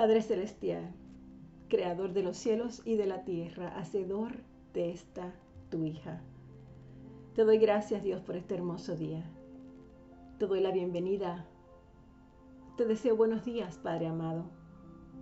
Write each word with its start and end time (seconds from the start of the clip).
Padre 0.00 0.22
Celestial, 0.22 0.94
Creador 1.68 2.14
de 2.14 2.22
los 2.22 2.38
cielos 2.38 2.80
y 2.86 2.96
de 2.96 3.04
la 3.04 3.22
tierra, 3.26 3.68
Hacedor 3.76 4.32
de 4.72 4.92
esta 4.92 5.34
tu 5.68 5.84
hija. 5.84 6.22
Te 7.34 7.44
doy 7.44 7.58
gracias 7.58 8.02
Dios 8.02 8.22
por 8.22 8.34
este 8.34 8.54
hermoso 8.54 8.96
día. 8.96 9.22
Te 10.38 10.46
doy 10.46 10.62
la 10.62 10.70
bienvenida. 10.70 11.44
Te 12.78 12.86
deseo 12.86 13.14
buenos 13.14 13.44
días, 13.44 13.76
Padre 13.76 14.06
amado. 14.06 14.46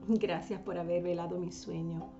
Gracias 0.06 0.60
por 0.60 0.78
haber 0.78 1.02
velado 1.02 1.40
mi 1.40 1.50
sueño. 1.50 2.10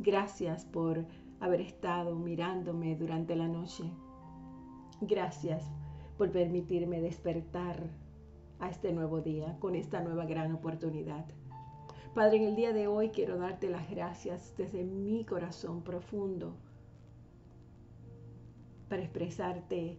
Gracias 0.00 0.64
por 0.64 1.04
haber 1.38 1.60
estado 1.60 2.16
mirándome 2.16 2.96
durante 2.96 3.36
la 3.36 3.46
noche. 3.46 3.84
Gracias 5.00 5.70
por 6.18 6.32
permitirme 6.32 7.00
despertar 7.00 7.88
a 8.58 8.68
este 8.68 8.92
nuevo 8.92 9.20
día 9.20 9.56
con 9.60 9.76
esta 9.76 10.00
nueva 10.00 10.24
gran 10.24 10.50
oportunidad. 10.50 11.24
Padre, 12.14 12.36
en 12.36 12.44
el 12.44 12.54
día 12.54 12.72
de 12.72 12.86
hoy 12.86 13.08
quiero 13.08 13.38
darte 13.38 13.68
las 13.68 13.90
gracias 13.90 14.54
desde 14.56 14.84
mi 14.84 15.24
corazón 15.24 15.82
profundo 15.82 16.54
para 18.88 19.02
expresarte 19.02 19.98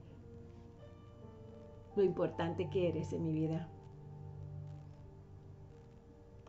lo 1.98 2.04
importante 2.04 2.70
que 2.70 2.88
eres 2.88 3.12
en 3.12 3.22
mi 3.22 3.34
vida. 3.34 3.68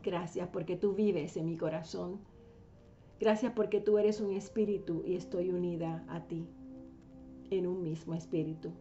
Gracias 0.01 0.47
porque 0.53 0.77
tú 0.77 0.93
vives 0.93 1.35
en 1.35 1.47
mi 1.47 1.57
corazón. 1.57 2.21
Gracias 3.19 3.51
porque 3.51 3.81
tú 3.81 3.97
eres 3.97 4.21
un 4.21 4.31
espíritu 4.31 5.03
y 5.05 5.15
estoy 5.15 5.49
unida 5.49 6.05
a 6.07 6.21
ti 6.27 6.47
en 7.49 7.67
un 7.67 7.83
mismo 7.83 8.13
espíritu. 8.13 8.71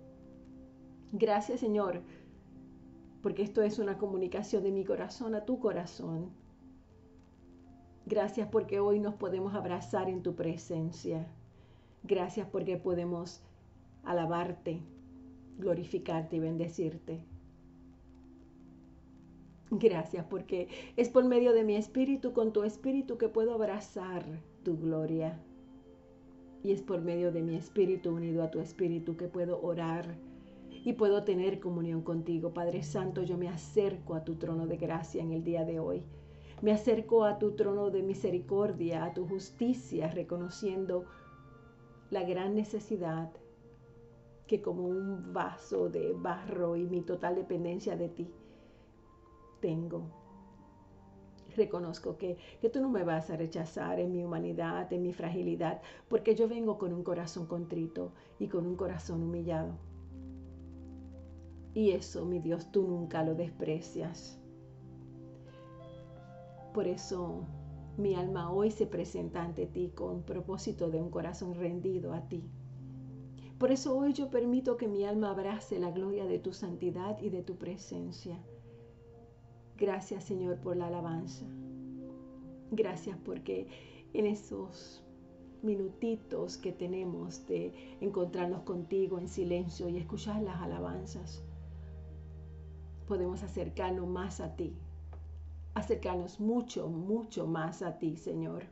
Gracias 1.11 1.59
Señor, 1.59 2.03
porque 3.25 3.43
esto 3.43 3.63
es 3.63 3.81
una 3.81 3.99
comunicación 3.99 4.63
de 4.63 4.71
mi 4.71 4.85
corazón 4.85 5.35
a 5.35 5.45
tu 5.45 5.59
corazón. 5.59 6.46
Gracias 8.09 8.49
porque 8.49 8.79
hoy 8.79 9.01
nos 9.01 9.15
podemos 9.15 9.55
abrazar 9.55 10.09
en 10.09 10.23
tu 10.23 10.37
presencia. 10.37 11.27
Gracias 12.05 12.47
porque 12.49 12.77
podemos 12.77 13.43
alabarte, 14.05 14.81
glorificarte 15.59 16.37
y 16.37 16.39
bendecirte. 16.39 17.19
Gracias 19.73 20.25
porque 20.27 20.69
es 20.97 21.09
por 21.09 21.25
medio 21.25 21.53
de 21.53 21.65
mi 21.65 21.75
espíritu, 21.75 22.33
con 22.33 22.53
tu 22.53 22.63
espíritu, 22.63 23.19
que 23.19 23.29
puedo 23.29 23.53
abrazar 23.53 24.25
tu 24.63 24.79
gloria. 24.79 25.41
Y 26.63 26.71
es 26.71 26.83
por 26.83 27.03
medio 27.03 27.33
de 27.33 27.43
mi 27.43 27.57
espíritu 27.57 28.11
unido 28.11 28.45
a 28.45 28.53
tu 28.53 28.61
espíritu 28.61 29.17
que 29.17 29.27
puedo 29.27 29.61
orar 29.61 30.15
y 30.85 30.93
puedo 30.93 31.25
tener 31.25 31.59
comunión 31.59 32.03
contigo. 32.03 32.55
Padre 32.55 32.85
Santo, 32.85 33.25
yo 33.25 33.37
me 33.37 33.49
acerco 33.49 34.15
a 34.15 34.23
tu 34.25 34.37
trono 34.37 34.69
de 34.69 34.77
gracia 34.77 35.21
en 35.21 35.33
el 35.33 35.43
día 35.43 35.65
de 35.65 35.81
hoy. 35.81 36.05
Me 36.63 36.73
acerco 36.73 37.25
a 37.25 37.39
tu 37.39 37.55
trono 37.55 37.91
de 37.91 38.03
misericordia, 38.03 39.05
a 39.05 39.13
tu 39.13 39.27
justicia, 39.27 40.09
reconociendo 40.09 41.05
la 42.11 42.23
gran 42.23 42.55
necesidad 42.55 43.31
que 44.47 44.63
como 44.63 44.85
un 44.85 45.33
vaso 45.33 45.89
de 45.89 46.13
barro 46.13 46.77
y 46.77 46.87
mi 46.87 47.03
total 47.03 47.35
dependencia 47.35 47.97
de 47.97 48.09
ti 48.09 48.31
tengo 49.61 50.27
reconozco 51.57 52.17
que, 52.17 52.37
que 52.61 52.69
tú 52.69 52.81
no 52.81 52.89
me 52.89 53.03
vas 53.03 53.31
a 53.31 53.37
rechazar 53.37 53.99
en 53.99 54.13
mi 54.13 54.23
humanidad, 54.23 54.93
en 54.93 55.03
mi 55.03 55.13
fragilidad, 55.13 55.81
porque 56.09 56.35
yo 56.35 56.49
vengo 56.49 56.79
con 56.79 56.93
un 56.93 57.03
corazón 57.03 57.47
contrito 57.47 58.13
y 58.39 58.49
con 58.49 58.67
un 58.67 58.77
corazón 58.77 59.23
humillado. 59.23 59.75
Y 61.75 61.91
eso, 61.91 62.25
mi 62.25 62.39
Dios, 62.39 62.71
tú 62.71 62.87
nunca 62.87 63.23
lo 63.23 63.35
desprecias. 63.35 64.41
Por 66.77 66.89
eso 66.89 67.47
mi 67.97 68.17
alma 68.17 68.53
hoy 68.53 68.71
se 68.71 68.87
presenta 68.87 69.43
ante 69.43 69.65
ti 69.65 69.93
con 69.95 70.25
propósito 70.25 70.91
de 70.91 71.01
un 71.01 71.09
corazón 71.09 71.55
rendido 71.55 72.13
a 72.13 72.29
ti. 72.29 72.51
Por 73.57 73.73
eso 73.73 73.97
hoy 73.97 74.13
yo 74.13 74.29
permito 74.29 74.77
que 74.77 74.87
mi 74.87 75.03
alma 75.03 75.31
abrace 75.31 75.79
la 75.79 75.91
gloria 75.91 76.27
de 76.27 76.39
tu 76.39 76.53
santidad 76.53 77.19
y 77.23 77.31
de 77.31 77.43
tu 77.43 77.57
presencia. 77.57 78.39
Gracias 79.79 80.25
Señor 80.25 80.61
por 80.61 80.77
la 80.77 80.89
alabanza. 80.89 81.47
Gracias 82.71 83.17
porque 83.25 83.69
en 84.13 84.27
esos 84.27 85.03
minutitos 85.63 86.59
que 86.59 86.73
tenemos 86.73 87.47
de 87.47 87.73
encontrarnos 88.03 88.65
contigo 88.65 89.19
en 89.19 89.29
silencio 89.29 89.89
y 89.89 89.97
escuchar 89.97 90.43
las 90.43 90.61
alabanzas, 90.61 91.43
podemos 93.09 93.43
acercarnos 93.43 94.07
más 94.07 94.41
a 94.41 94.57
ti, 94.57 94.77
acercarnos 95.77 96.41
mucho, 96.41 96.89
mucho 96.89 97.47
más 97.47 97.83
a 97.83 97.99
ti, 97.99 98.17
Señor. 98.17 98.65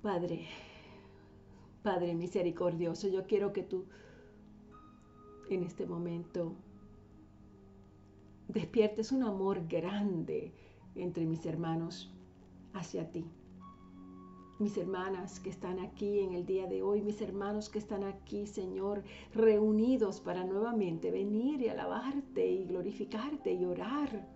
Padre, 0.00 0.46
Padre 1.82 2.14
misericordioso, 2.14 3.08
yo 3.08 3.26
quiero 3.26 3.52
que 3.52 3.62
tú 3.62 3.84
en 5.50 5.64
este 5.64 5.86
momento 5.86 6.54
despiertes 8.48 9.12
un 9.12 9.24
amor 9.24 9.68
grande 9.68 10.54
entre 10.94 11.26
mis 11.26 11.44
hermanos 11.44 12.10
hacia 12.72 13.10
ti. 13.10 13.26
Mis 14.58 14.76
hermanas 14.78 15.38
que 15.38 15.50
están 15.50 15.78
aquí 15.80 16.20
en 16.20 16.32
el 16.32 16.46
día 16.46 16.66
de 16.66 16.82
hoy, 16.82 17.02
mis 17.02 17.20
hermanos 17.20 17.68
que 17.68 17.78
están 17.78 18.04
aquí, 18.04 18.46
Señor, 18.46 19.02
reunidos 19.34 20.20
para 20.20 20.44
nuevamente 20.44 21.10
venir 21.10 21.60
y 21.60 21.68
alabarte 21.68 22.46
y 22.46 22.64
glorificarte 22.64 23.52
y 23.52 23.66
orar. 23.66 24.26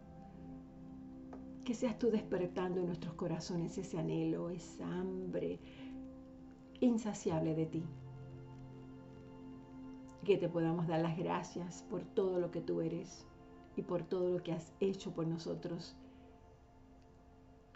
Que 1.65 1.75
seas 1.75 1.99
tú 1.99 2.11
despertando 2.11 2.81
en 2.81 2.87
nuestros 2.87 3.15
corazones 3.15 3.79
ese 3.79 3.99
anhelo, 3.99 4.51
esa 4.51 4.87
hambre 4.87 5.59
insaciable 6.81 7.55
de 7.55 7.67
ti 7.67 7.85
que 10.25 10.37
te 10.37 10.49
podamos 10.49 10.87
dar 10.87 11.01
las 11.01 11.17
gracias 11.17 11.85
por 11.89 12.05
todo 12.05 12.39
lo 12.41 12.51
que 12.51 12.61
tú 12.61 12.83
eres 12.83 13.25
y 13.77 13.83
por 13.83 14.03
todo 14.03 14.31
lo 14.31 14.43
que 14.43 14.53
has 14.53 14.73
hecho 14.81 15.13
por 15.13 15.27
nosotros 15.27 15.97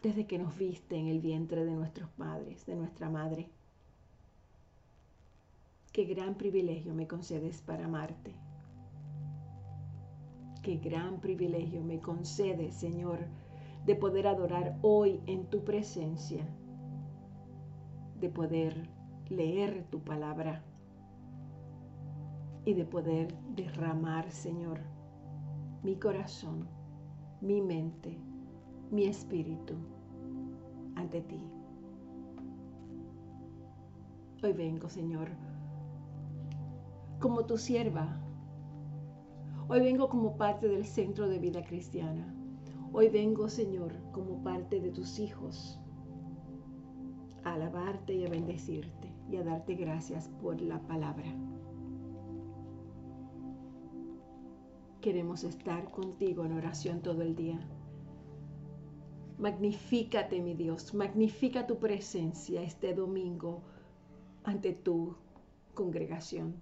desde 0.04 0.26
que 0.26 0.38
nos 0.38 0.58
viste 0.58 0.98
en 0.98 1.08
el 1.08 1.18
vientre 1.18 1.64
de 1.64 1.74
nuestros 1.74 2.10
padres, 2.10 2.66
de 2.66 2.76
nuestra 2.76 3.08
madre. 3.08 3.48
Qué 5.92 6.04
gran 6.04 6.34
privilegio 6.34 6.92
me 6.92 7.06
concedes 7.06 7.62
para 7.62 7.86
amarte. 7.86 8.34
Qué 10.62 10.76
gran 10.76 11.20
privilegio 11.22 11.82
me 11.82 12.00
concedes, 12.00 12.74
Señor, 12.74 13.20
de 13.86 13.96
poder 13.96 14.26
adorar 14.26 14.78
hoy 14.82 15.22
en 15.26 15.46
tu 15.46 15.64
presencia, 15.64 16.46
de 18.20 18.28
poder 18.28 18.90
leer 19.30 19.86
tu 19.90 20.00
palabra 20.00 20.62
y 22.66 22.74
de 22.74 22.84
poder 22.84 23.34
derramar, 23.56 24.30
Señor, 24.30 24.80
mi 25.82 25.96
corazón, 25.96 26.68
mi 27.40 27.62
mente, 27.62 28.18
mi 28.90 29.06
espíritu 29.06 29.93
ante 30.96 31.20
ti. 31.22 31.40
Hoy 34.42 34.52
vengo, 34.52 34.88
Señor, 34.88 35.28
como 37.20 37.46
tu 37.46 37.56
sierva. 37.56 38.20
Hoy 39.68 39.80
vengo 39.80 40.08
como 40.08 40.36
parte 40.36 40.68
del 40.68 40.84
centro 40.84 41.28
de 41.28 41.38
vida 41.38 41.64
cristiana. 41.64 42.34
Hoy 42.92 43.08
vengo, 43.08 43.48
Señor, 43.48 43.92
como 44.12 44.42
parte 44.42 44.80
de 44.80 44.90
tus 44.90 45.18
hijos, 45.18 45.80
a 47.42 47.54
alabarte 47.54 48.14
y 48.14 48.26
a 48.26 48.28
bendecirte 48.28 49.12
y 49.30 49.36
a 49.36 49.42
darte 49.42 49.74
gracias 49.74 50.28
por 50.28 50.60
la 50.60 50.78
palabra. 50.80 51.34
Queremos 55.00 55.44
estar 55.44 55.90
contigo 55.90 56.44
en 56.44 56.52
oración 56.52 57.00
todo 57.00 57.22
el 57.22 57.34
día. 57.34 57.60
Magnifícate, 59.38 60.40
mi 60.40 60.54
Dios, 60.54 60.94
magnifica 60.94 61.66
tu 61.66 61.78
presencia 61.78 62.62
este 62.62 62.94
domingo 62.94 63.62
ante 64.44 64.72
tu 64.72 65.16
congregación. 65.74 66.54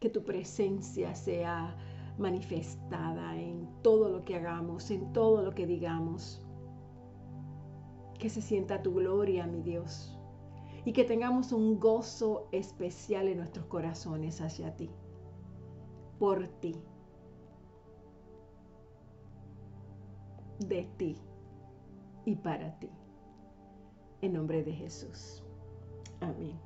Que 0.00 0.08
tu 0.08 0.24
presencia 0.24 1.14
sea 1.14 1.76
manifestada 2.16 3.36
en 3.36 3.68
todo 3.82 4.08
lo 4.08 4.24
que 4.24 4.36
hagamos, 4.36 4.90
en 4.90 5.12
todo 5.12 5.42
lo 5.42 5.54
que 5.54 5.66
digamos. 5.66 6.40
Que 8.18 8.30
se 8.30 8.40
sienta 8.40 8.82
tu 8.82 8.94
gloria, 8.94 9.46
mi 9.46 9.60
Dios, 9.60 10.18
y 10.86 10.92
que 10.92 11.04
tengamos 11.04 11.52
un 11.52 11.78
gozo 11.78 12.48
especial 12.52 13.28
en 13.28 13.38
nuestros 13.38 13.66
corazones 13.66 14.40
hacia 14.40 14.74
ti, 14.76 14.88
por 16.18 16.48
ti 16.48 16.74
de 20.60 20.84
ti 20.96 21.18
y 22.24 22.36
para 22.36 22.78
ti. 22.78 22.90
En 24.22 24.32
nombre 24.32 24.62
de 24.62 24.72
Jesús. 24.72 25.42
Amén. 26.20 26.58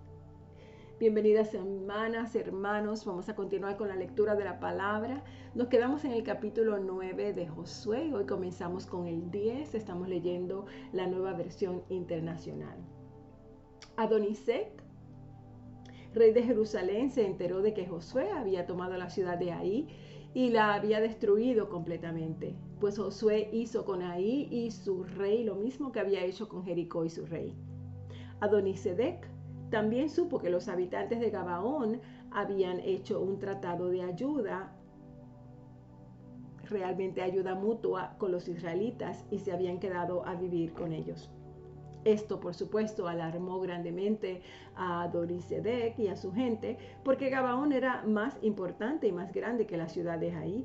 Bienvenidas 1.00 1.54
hermanas, 1.54 2.34
hermanos. 2.34 3.04
Vamos 3.04 3.28
a 3.28 3.36
continuar 3.36 3.76
con 3.76 3.88
la 3.88 3.96
lectura 3.96 4.34
de 4.34 4.44
la 4.44 4.58
palabra. 4.58 5.22
Nos 5.54 5.68
quedamos 5.68 6.04
en 6.04 6.12
el 6.12 6.24
capítulo 6.24 6.78
9 6.78 7.32
de 7.34 7.46
Josué. 7.46 8.12
Hoy 8.12 8.26
comenzamos 8.26 8.86
con 8.86 9.06
el 9.06 9.30
10. 9.30 9.74
Estamos 9.74 10.08
leyendo 10.08 10.66
la 10.92 11.06
nueva 11.06 11.34
versión 11.34 11.82
internacional. 11.88 12.76
Adonisec, 13.96 14.82
rey 16.14 16.32
de 16.32 16.42
Jerusalén, 16.42 17.10
se 17.10 17.26
enteró 17.26 17.62
de 17.62 17.74
que 17.74 17.86
Josué 17.86 18.30
había 18.30 18.66
tomado 18.66 18.96
la 18.96 19.10
ciudad 19.10 19.38
de 19.38 19.52
Ahí 19.52 19.88
y 20.34 20.50
la 20.50 20.74
había 20.74 21.00
destruido 21.00 21.68
completamente. 21.68 22.56
Pues 22.80 22.96
Josué 22.96 23.48
hizo 23.52 23.84
con 23.84 24.02
Ahí 24.02 24.48
y 24.50 24.70
su 24.70 25.02
rey 25.02 25.42
lo 25.42 25.56
mismo 25.56 25.90
que 25.90 26.00
había 26.00 26.24
hecho 26.24 26.48
con 26.48 26.64
Jericó 26.64 27.04
y 27.04 27.10
su 27.10 27.26
rey. 27.26 27.54
Adonisedec 28.40 29.28
también 29.70 30.08
supo 30.08 30.38
que 30.38 30.48
los 30.48 30.68
habitantes 30.68 31.20
de 31.20 31.30
Gabaón 31.30 32.00
habían 32.30 32.80
hecho 32.80 33.20
un 33.20 33.38
tratado 33.38 33.88
de 33.88 34.02
ayuda, 34.02 34.72
realmente 36.70 37.22
ayuda 37.22 37.54
mutua 37.54 38.14
con 38.18 38.30
los 38.30 38.48
israelitas 38.48 39.26
y 39.30 39.38
se 39.40 39.52
habían 39.52 39.80
quedado 39.80 40.24
a 40.26 40.34
vivir 40.34 40.72
con 40.72 40.92
ellos. 40.92 41.30
Esto, 42.04 42.38
por 42.38 42.54
supuesto, 42.54 43.08
alarmó 43.08 43.60
grandemente 43.60 44.40
a 44.76 45.08
Dorisedec 45.08 45.98
y 45.98 46.08
a 46.08 46.16
su 46.16 46.32
gente, 46.32 46.78
porque 47.04 47.28
Gabaón 47.28 47.72
era 47.72 48.04
más 48.04 48.38
importante 48.40 49.08
y 49.08 49.12
más 49.12 49.32
grande 49.32 49.66
que 49.66 49.76
la 49.76 49.88
ciudad 49.88 50.18
de 50.18 50.30
Jaí. 50.30 50.64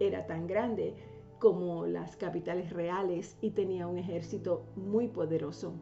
Era 0.00 0.26
tan 0.26 0.48
grande 0.48 0.96
como 1.38 1.86
las 1.86 2.16
capitales 2.16 2.72
reales 2.72 3.36
y 3.40 3.50
tenía 3.50 3.86
un 3.86 3.98
ejército 3.98 4.66
muy 4.76 5.08
poderoso. 5.08 5.74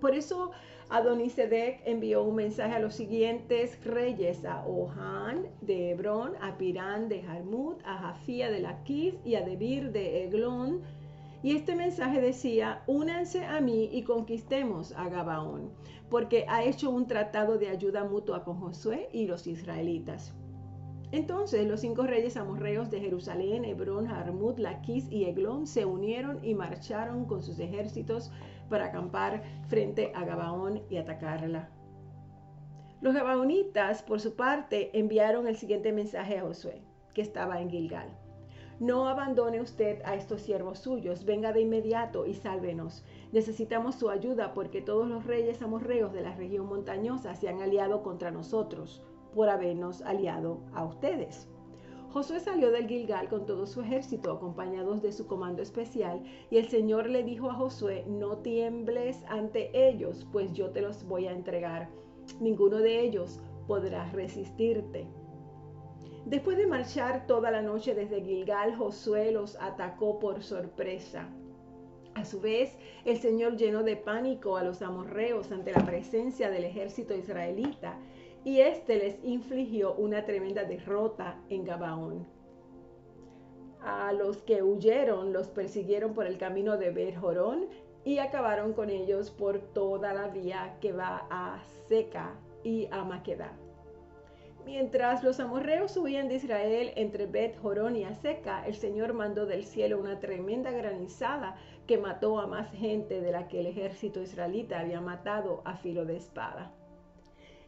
Por 0.00 0.14
eso 0.14 0.50
Adonisedec 0.90 1.80
envió 1.86 2.22
un 2.24 2.34
mensaje 2.34 2.74
a 2.74 2.78
los 2.78 2.94
siguientes 2.94 3.82
reyes, 3.84 4.44
a 4.44 4.66
Ohan 4.66 5.46
de 5.62 5.90
Hebrón, 5.90 6.34
a 6.42 6.58
Pirán 6.58 7.08
de 7.08 7.22
Jarmut, 7.22 7.80
a 7.84 7.98
Jafía 7.98 8.50
de 8.50 8.60
Laquis 8.60 9.14
y 9.24 9.36
a 9.36 9.42
Debir 9.42 9.92
de 9.92 10.24
Eglón. 10.24 10.82
Y 11.42 11.56
este 11.56 11.74
mensaje 11.74 12.20
decía, 12.20 12.82
únanse 12.86 13.44
a 13.44 13.60
mí 13.60 13.88
y 13.92 14.02
conquistemos 14.02 14.92
a 14.92 15.08
Gabaón, 15.08 15.70
porque 16.10 16.44
ha 16.48 16.64
hecho 16.64 16.90
un 16.90 17.06
tratado 17.06 17.58
de 17.58 17.68
ayuda 17.68 18.04
mutua 18.04 18.44
con 18.44 18.60
Josué 18.60 19.08
y 19.12 19.26
los 19.26 19.46
israelitas. 19.46 20.34
Entonces 21.14 21.64
los 21.68 21.78
cinco 21.78 22.08
reyes 22.08 22.36
amorreos 22.36 22.90
de 22.90 22.98
Jerusalén, 22.98 23.64
Hebrón, 23.64 24.08
Jarmut, 24.08 24.58
Laquis 24.58 25.08
y 25.12 25.26
Eglón 25.26 25.68
se 25.68 25.84
unieron 25.84 26.44
y 26.44 26.56
marcharon 26.56 27.26
con 27.26 27.40
sus 27.40 27.60
ejércitos 27.60 28.32
para 28.68 28.86
acampar 28.86 29.44
frente 29.68 30.10
a 30.16 30.24
Gabaón 30.24 30.82
y 30.90 30.96
atacarla. 30.96 31.70
Los 33.00 33.14
gabaonitas, 33.14 34.02
por 34.02 34.20
su 34.20 34.34
parte, 34.34 34.90
enviaron 34.98 35.46
el 35.46 35.54
siguiente 35.54 35.92
mensaje 35.92 36.36
a 36.36 36.42
Josué, 36.42 36.82
que 37.14 37.22
estaba 37.22 37.60
en 37.60 37.70
Gilgal. 37.70 38.08
No 38.80 39.06
abandone 39.06 39.60
usted 39.60 40.02
a 40.04 40.16
estos 40.16 40.40
siervos 40.40 40.80
suyos, 40.80 41.24
venga 41.24 41.52
de 41.52 41.60
inmediato 41.60 42.26
y 42.26 42.34
sálvenos. 42.34 43.04
Necesitamos 43.30 43.94
su 43.94 44.10
ayuda 44.10 44.52
porque 44.52 44.82
todos 44.82 45.06
los 45.06 45.24
reyes 45.24 45.62
amorreos 45.62 46.12
de 46.12 46.22
la 46.22 46.34
región 46.34 46.66
montañosa 46.66 47.36
se 47.36 47.48
han 47.48 47.62
aliado 47.62 48.02
contra 48.02 48.32
nosotros 48.32 49.04
por 49.34 49.48
habernos 49.48 50.00
aliado 50.02 50.60
a 50.72 50.84
ustedes. 50.84 51.48
Josué 52.14 52.38
salió 52.38 52.70
del 52.70 52.86
Gilgal 52.86 53.28
con 53.28 53.44
todo 53.44 53.66
su 53.66 53.80
ejército, 53.80 54.30
acompañados 54.30 55.02
de 55.02 55.10
su 55.10 55.26
comando 55.26 55.62
especial, 55.62 56.22
y 56.48 56.58
el 56.58 56.68
Señor 56.68 57.10
le 57.10 57.24
dijo 57.24 57.50
a 57.50 57.54
Josué, 57.54 58.04
no 58.06 58.38
tiembles 58.38 59.24
ante 59.28 59.70
ellos, 59.74 60.24
pues 60.30 60.52
yo 60.52 60.70
te 60.70 60.80
los 60.80 61.04
voy 61.08 61.26
a 61.26 61.32
entregar. 61.32 61.88
Ninguno 62.38 62.78
de 62.78 63.00
ellos 63.00 63.40
podrá 63.66 64.08
resistirte. 64.12 65.08
Después 66.24 66.56
de 66.56 66.68
marchar 66.68 67.26
toda 67.26 67.50
la 67.50 67.62
noche 67.62 67.96
desde 67.96 68.22
Gilgal, 68.22 68.76
Josué 68.76 69.32
los 69.32 69.60
atacó 69.60 70.20
por 70.20 70.40
sorpresa. 70.44 71.28
A 72.14 72.24
su 72.24 72.40
vez, 72.40 72.78
el 73.04 73.18
Señor 73.18 73.56
llenó 73.56 73.82
de 73.82 73.96
pánico 73.96 74.56
a 74.56 74.62
los 74.62 74.82
amorreos 74.82 75.50
ante 75.50 75.72
la 75.72 75.84
presencia 75.84 76.48
del 76.48 76.62
ejército 76.62 77.12
israelita 77.12 77.98
y 78.44 78.60
éste 78.60 78.96
les 78.96 79.18
infligió 79.24 79.94
una 79.94 80.24
tremenda 80.24 80.64
derrota 80.64 81.40
en 81.48 81.64
Gabaón. 81.64 82.26
A 83.80 84.12
los 84.12 84.42
que 84.42 84.62
huyeron 84.62 85.32
los 85.32 85.48
persiguieron 85.48 86.14
por 86.14 86.26
el 86.26 86.38
camino 86.38 86.76
de 86.76 86.90
Berjorón 86.90 87.66
y 88.04 88.18
acabaron 88.18 88.74
con 88.74 88.90
ellos 88.90 89.30
por 89.30 89.58
toda 89.58 90.12
la 90.12 90.28
vía 90.28 90.76
que 90.80 90.92
va 90.92 91.26
a 91.30 91.62
Seca 91.88 92.34
y 92.62 92.86
a 92.90 93.04
Maqueda. 93.04 93.52
Mientras 94.64 95.22
los 95.22 95.40
amorreos 95.40 95.94
huían 95.96 96.28
de 96.28 96.36
Israel 96.36 96.92
entre 96.96 97.26
Bet 97.26 97.58
Jorón 97.58 97.96
y 97.96 98.04
Aseca, 98.04 98.66
el 98.66 98.74
Señor 98.74 99.12
mandó 99.12 99.44
del 99.44 99.64
cielo 99.64 99.98
una 99.98 100.20
tremenda 100.20 100.70
granizada 100.70 101.56
que 101.86 101.98
mató 101.98 102.38
a 102.40 102.46
más 102.46 102.70
gente 102.72 103.20
de 103.20 103.32
la 103.32 103.46
que 103.46 103.60
el 103.60 103.66
ejército 103.66 104.22
israelita 104.22 104.80
había 104.80 105.02
matado 105.02 105.60
a 105.66 105.76
filo 105.76 106.06
de 106.06 106.16
espada. 106.16 106.72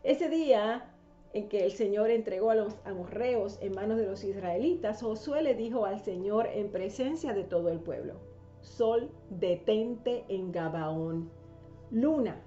Ese 0.06 0.28
día 0.28 0.84
en 1.32 1.48
que 1.48 1.64
el 1.64 1.72
Señor 1.72 2.10
entregó 2.10 2.50
a 2.50 2.54
los 2.54 2.76
amorreos 2.84 3.58
en 3.60 3.74
manos 3.74 3.98
de 3.98 4.06
los 4.06 4.22
israelitas, 4.22 5.02
Josué 5.02 5.42
le 5.42 5.56
dijo 5.56 5.84
al 5.84 5.98
Señor 5.98 6.46
en 6.46 6.70
presencia 6.70 7.34
de 7.34 7.42
todo 7.42 7.70
el 7.70 7.80
pueblo, 7.80 8.20
Sol, 8.60 9.10
detente 9.30 10.24
en 10.28 10.52
Gabaón. 10.52 11.28
Luna, 11.90 12.40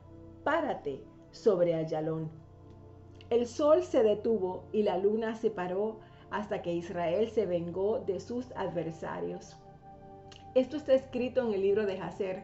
párate 0.45 1.03
sobre 1.31 1.75
Ayalón. 1.75 2.31
El 3.29 3.45
sol 3.45 3.83
se 3.83 4.03
detuvo 4.03 4.63
y 4.71 4.83
la 4.83 4.97
luna 4.97 5.35
se 5.35 5.51
paró 5.51 5.99
hasta 6.31 6.61
que 6.61 6.73
Israel 6.73 7.29
se 7.29 7.45
vengó 7.45 7.99
de 7.99 8.21
sus 8.21 8.53
adversarios. 8.53 9.57
Esto 10.55 10.77
está 10.77 10.93
escrito 10.93 11.45
en 11.45 11.55
el 11.55 11.61
libro 11.63 11.85
de 11.85 11.97
Jacer. 11.97 12.43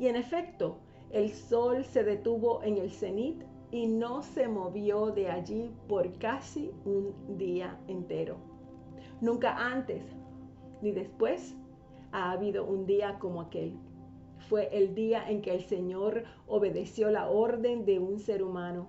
Y 0.00 0.08
en 0.08 0.16
efecto, 0.16 0.78
el 1.12 1.32
sol 1.32 1.84
se 1.84 2.02
detuvo 2.02 2.60
en 2.64 2.78
el 2.78 2.90
cenit 2.90 3.44
y 3.70 3.86
no 3.86 4.22
se 4.22 4.48
movió 4.48 5.10
de 5.10 5.28
allí 5.28 5.70
por 5.88 6.18
casi 6.18 6.70
un 6.84 7.14
día 7.36 7.78
entero. 7.86 8.36
Nunca 9.20 9.56
antes 9.56 10.02
ni 10.80 10.92
después 10.92 11.56
ha 12.12 12.30
habido 12.30 12.64
un 12.64 12.86
día 12.86 13.18
como 13.18 13.40
aquel. 13.40 13.76
Fue 14.48 14.68
el 14.72 14.94
día 14.94 15.28
en 15.28 15.42
que 15.42 15.52
el 15.52 15.62
Señor 15.64 16.24
obedeció 16.46 17.10
la 17.10 17.28
orden 17.28 17.84
de 17.84 17.98
un 17.98 18.18
ser 18.18 18.42
humano. 18.42 18.88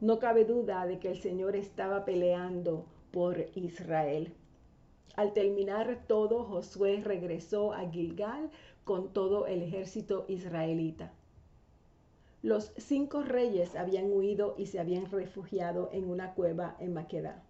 No 0.00 0.18
cabe 0.18 0.44
duda 0.44 0.86
de 0.86 0.98
que 0.98 1.08
el 1.08 1.20
Señor 1.20 1.54
estaba 1.54 2.04
peleando 2.04 2.86
por 3.12 3.46
Israel. 3.54 4.34
Al 5.14 5.32
terminar 5.34 6.04
todo, 6.06 6.44
Josué 6.44 7.02
regresó 7.04 7.72
a 7.72 7.88
Gilgal 7.90 8.50
con 8.84 9.12
todo 9.12 9.46
el 9.46 9.62
ejército 9.62 10.24
israelita. 10.28 11.12
Los 12.42 12.72
cinco 12.78 13.22
reyes 13.22 13.76
habían 13.76 14.10
huido 14.10 14.54
y 14.56 14.64
se 14.64 14.80
habían 14.80 15.10
refugiado 15.10 15.90
en 15.92 16.08
una 16.08 16.32
cueva 16.32 16.74
en 16.78 16.94
Maqueda. 16.94 17.42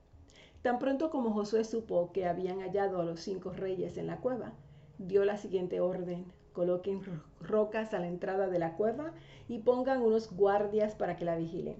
Tan 0.63 0.81
pronto 0.81 1.11
como 1.11 1.33
Josué 1.33 1.63
supo 1.63 2.11
que 2.11 2.27
habían 2.27 2.59
hallado 2.59 3.01
a 3.01 3.05
los 3.05 3.21
cinco 3.21 3.53
reyes 3.53 3.97
en 3.99 4.09
la 4.09 4.17
cueva, 4.17 4.53
dio 4.99 5.25
la 5.25 5.37
siguiente 5.37 5.81
orden. 5.81 6.25
Coloquen 6.53 7.01
rocas 7.41 7.95
a 7.95 8.01
la 8.01 8.09
entrada 8.09 8.49
de 8.49 8.59
la 8.59 8.77
cueva 8.77 9.13
y 9.47 9.61
pongan 9.61 10.03
unos 10.03 10.35
guardias 10.35 10.97
para 10.97 11.15
que 11.15 11.25
la 11.25 11.37
vigilen. 11.37 11.77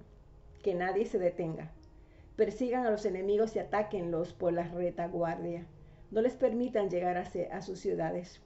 Que 0.63 0.77
nadie 0.77 1.05
se 1.05 1.19
detenga. 1.19 1.73
Persigan 2.37 2.87
a 2.87 2.91
los 2.93 3.05
enemigos 3.07 3.57
y 3.57 3.59
atáquenlos 3.59 4.33
por 4.33 4.53
la 4.53 4.69
retaguardia. 4.69 5.67
No 6.13 6.23
les 6.23 6.37
permitan 6.37 6.91
llegar 6.91 7.17
a, 7.17 7.29
a 7.57 7.63
sus 7.63 7.81
ciudades. 7.81 8.41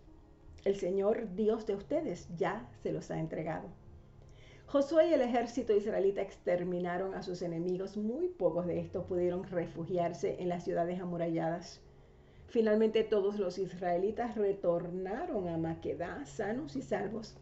El 0.64 0.76
Señor 0.76 1.34
Dios 1.34 1.66
de 1.66 1.74
ustedes 1.74 2.28
ya 2.34 2.66
se 2.82 2.92
los 2.92 3.10
ha 3.10 3.20
entregado. 3.20 3.83
Josué 4.66 5.08
y 5.08 5.12
el 5.12 5.20
ejército 5.20 5.76
israelita 5.76 6.20
exterminaron 6.20 7.14
a 7.14 7.22
sus 7.22 7.42
enemigos. 7.42 7.96
Muy 7.96 8.28
pocos 8.28 8.66
de 8.66 8.80
estos 8.80 9.04
pudieron 9.04 9.44
refugiarse 9.44 10.36
en 10.40 10.48
las 10.48 10.64
ciudades 10.64 11.00
amuralladas. 11.00 11.80
Finalmente 12.48 13.04
todos 13.04 13.38
los 13.38 13.58
israelitas 13.58 14.36
retornaron 14.36 15.48
a 15.48 15.58
Maquedá 15.58 16.24
sanos 16.26 16.76
y 16.76 16.82
salvos. 16.82 17.36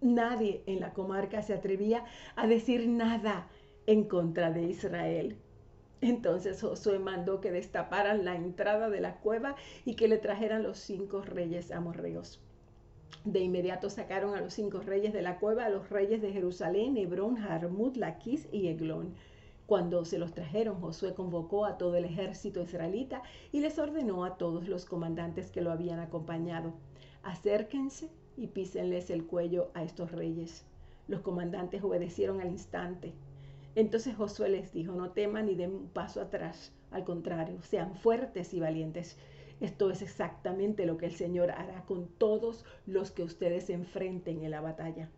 Nadie 0.00 0.62
en 0.66 0.80
la 0.80 0.92
comarca 0.92 1.42
se 1.42 1.54
atrevía 1.54 2.04
a 2.36 2.46
decir 2.46 2.88
nada 2.88 3.48
en 3.86 4.04
contra 4.04 4.50
de 4.50 4.64
Israel. 4.64 5.38
Entonces 6.00 6.60
Josué 6.60 6.98
mandó 6.98 7.40
que 7.40 7.50
destaparan 7.50 8.24
la 8.24 8.36
entrada 8.36 8.90
de 8.90 9.00
la 9.00 9.16
cueva 9.16 9.56
y 9.84 9.94
que 9.94 10.08
le 10.08 10.18
trajeran 10.18 10.62
los 10.62 10.78
cinco 10.78 11.22
reyes 11.22 11.72
amorreos. 11.72 12.40
De 13.24 13.40
inmediato 13.40 13.90
sacaron 13.90 14.34
a 14.34 14.40
los 14.40 14.54
cinco 14.54 14.80
reyes 14.80 15.12
de 15.12 15.22
la 15.22 15.38
cueva, 15.38 15.64
a 15.64 15.68
los 15.68 15.90
reyes 15.90 16.22
de 16.22 16.32
Jerusalén, 16.32 16.96
Hebrón, 16.96 17.36
Jarmut, 17.36 17.96
Laquis 17.96 18.48
y 18.52 18.68
Eglón. 18.68 19.14
Cuando 19.66 20.04
se 20.04 20.18
los 20.18 20.32
trajeron, 20.32 20.80
Josué 20.80 21.12
convocó 21.14 21.66
a 21.66 21.76
todo 21.76 21.96
el 21.96 22.04
ejército 22.04 22.62
israelita 22.62 23.22
y 23.50 23.60
les 23.60 23.78
ordenó 23.80 24.24
a 24.24 24.36
todos 24.36 24.68
los 24.68 24.84
comandantes 24.84 25.50
que 25.50 25.60
lo 25.60 25.72
habían 25.72 25.98
acompañado, 25.98 26.72
acérquense 27.24 28.08
y 28.36 28.46
písenles 28.46 29.10
el 29.10 29.26
cuello 29.26 29.72
a 29.74 29.82
estos 29.82 30.12
reyes. 30.12 30.64
Los 31.08 31.22
comandantes 31.22 31.82
obedecieron 31.82 32.40
al 32.40 32.50
instante. 32.50 33.12
Entonces 33.74 34.14
Josué 34.14 34.50
les 34.50 34.72
dijo, 34.72 34.92
no 34.92 35.10
teman 35.10 35.46
ni 35.46 35.56
den 35.56 35.74
un 35.74 35.88
paso 35.88 36.20
atrás, 36.20 36.72
al 36.92 37.04
contrario, 37.04 37.60
sean 37.62 37.96
fuertes 37.96 38.54
y 38.54 38.60
valientes. 38.60 39.18
Esto 39.60 39.90
es 39.90 40.02
exactamente 40.02 40.84
lo 40.84 40.98
que 40.98 41.06
el 41.06 41.14
Señor 41.14 41.50
hará 41.50 41.84
con 41.86 42.08
todos 42.08 42.64
los 42.86 43.10
que 43.10 43.22
ustedes 43.22 43.70
enfrenten 43.70 44.42
en 44.42 44.50
la 44.50 44.60
batalla. 44.60 45.08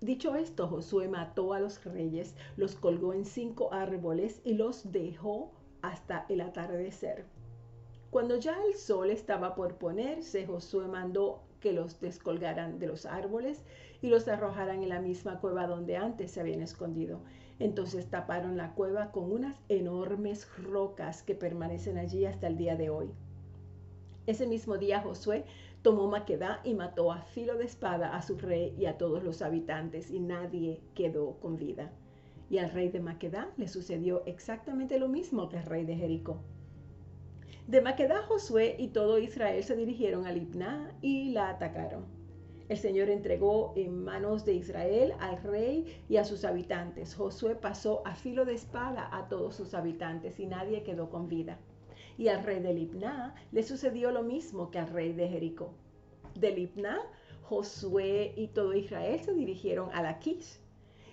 Dicho 0.00 0.36
esto, 0.36 0.68
Josué 0.68 1.08
mató 1.08 1.54
a 1.54 1.60
los 1.60 1.82
reyes, 1.84 2.36
los 2.56 2.76
colgó 2.76 3.14
en 3.14 3.24
cinco 3.24 3.72
árboles 3.72 4.40
y 4.44 4.54
los 4.54 4.92
dejó 4.92 5.52
hasta 5.82 6.26
el 6.28 6.40
atardecer. 6.40 7.24
Cuando 8.10 8.36
ya 8.36 8.56
el 8.64 8.74
sol 8.74 9.10
estaba 9.10 9.54
por 9.56 9.74
ponerse, 9.76 10.46
Josué 10.46 10.86
mandó 10.86 11.42
que 11.58 11.72
los 11.72 12.00
descolgaran 12.00 12.78
de 12.78 12.86
los 12.86 13.06
árboles 13.06 13.64
y 14.02 14.08
los 14.08 14.28
arrojaran 14.28 14.82
en 14.82 14.90
la 14.90 15.00
misma 15.00 15.40
cueva 15.40 15.66
donde 15.66 15.96
antes 15.96 16.30
se 16.30 16.40
habían 16.40 16.60
escondido. 16.60 17.22
Entonces 17.58 18.10
taparon 18.10 18.56
la 18.56 18.74
cueva 18.74 19.10
con 19.10 19.32
unas 19.32 19.56
enormes 19.68 20.46
rocas 20.58 21.22
que 21.22 21.34
permanecen 21.34 21.98
allí 21.98 22.26
hasta 22.26 22.46
el 22.46 22.56
día 22.56 22.76
de 22.76 22.90
hoy. 22.90 23.10
Ese 24.26 24.46
mismo 24.46 24.78
día 24.78 25.00
Josué 25.02 25.44
tomó 25.82 26.08
Maquedá 26.08 26.60
y 26.64 26.72
mató 26.72 27.12
a 27.12 27.22
filo 27.22 27.58
de 27.58 27.66
espada 27.66 28.16
a 28.16 28.22
su 28.22 28.38
rey 28.38 28.74
y 28.78 28.86
a 28.86 28.96
todos 28.96 29.22
los 29.22 29.42
habitantes, 29.42 30.10
y 30.10 30.18
nadie 30.18 30.80
quedó 30.94 31.38
con 31.40 31.56
vida. 31.58 31.92
Y 32.48 32.56
al 32.58 32.70
rey 32.70 32.88
de 32.88 33.00
Maquedá 33.00 33.50
le 33.58 33.68
sucedió 33.68 34.24
exactamente 34.24 34.98
lo 34.98 35.08
mismo 35.08 35.50
que 35.50 35.58
al 35.58 35.66
rey 35.66 35.84
de 35.84 35.96
Jericó. 35.96 36.40
De 37.66 37.82
Maquedá 37.82 38.22
Josué 38.22 38.76
y 38.78 38.88
todo 38.88 39.18
Israel 39.18 39.62
se 39.62 39.76
dirigieron 39.76 40.26
a 40.26 40.32
Libná 40.32 40.96
y 41.02 41.32
la 41.32 41.50
atacaron. 41.50 42.06
El 42.70 42.78
Señor 42.78 43.10
entregó 43.10 43.74
en 43.76 44.04
manos 44.04 44.46
de 44.46 44.54
Israel 44.54 45.12
al 45.20 45.42
rey 45.42 46.02
y 46.08 46.16
a 46.16 46.24
sus 46.24 46.46
habitantes. 46.46 47.14
Josué 47.14 47.56
pasó 47.56 48.00
a 48.06 48.14
filo 48.14 48.46
de 48.46 48.54
espada 48.54 49.08
a 49.12 49.28
todos 49.28 49.54
sus 49.54 49.74
habitantes 49.74 50.40
y 50.40 50.46
nadie 50.46 50.82
quedó 50.82 51.10
con 51.10 51.28
vida. 51.28 51.58
Y 52.16 52.28
al 52.28 52.44
rey 52.44 52.60
de 52.60 52.74
Libná 52.74 53.34
le 53.52 53.62
sucedió 53.62 54.10
lo 54.10 54.22
mismo 54.22 54.70
que 54.70 54.78
al 54.78 54.88
rey 54.88 55.12
de 55.12 55.28
Jericó. 55.28 55.74
De 56.34 56.50
Libná, 56.52 57.00
Josué 57.42 58.32
y 58.36 58.48
todo 58.48 58.74
Israel 58.74 59.20
se 59.20 59.34
dirigieron 59.34 59.90
a 59.92 60.02
Laquis. 60.02 60.60